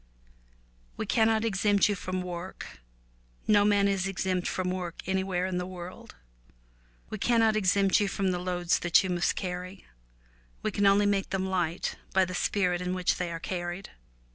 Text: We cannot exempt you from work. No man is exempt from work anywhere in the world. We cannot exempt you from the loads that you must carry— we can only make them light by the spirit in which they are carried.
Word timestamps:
We 0.97 1.05
cannot 1.05 1.45
exempt 1.45 1.87
you 1.87 1.93
from 1.93 2.23
work. 2.23 2.79
No 3.47 3.63
man 3.63 3.87
is 3.87 4.07
exempt 4.07 4.47
from 4.47 4.71
work 4.71 5.01
anywhere 5.07 5.45
in 5.45 5.59
the 5.59 5.65
world. 5.67 6.15
We 7.11 7.19
cannot 7.19 7.55
exempt 7.55 7.99
you 7.99 8.07
from 8.07 8.31
the 8.31 8.39
loads 8.39 8.79
that 8.79 9.03
you 9.03 9.11
must 9.11 9.35
carry— 9.35 9.85
we 10.63 10.71
can 10.71 10.87
only 10.87 11.05
make 11.05 11.29
them 11.29 11.45
light 11.45 11.97
by 12.15 12.25
the 12.25 12.33
spirit 12.33 12.81
in 12.81 12.95
which 12.95 13.17
they 13.17 13.31
are 13.31 13.39
carried. 13.39 13.91